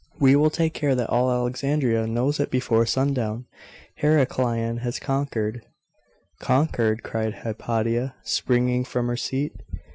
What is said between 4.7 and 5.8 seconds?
has conquered.'